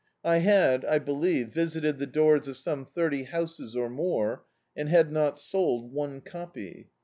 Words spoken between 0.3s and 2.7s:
had, I believe, visited the doors of